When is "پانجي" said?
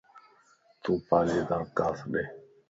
1.09-1.41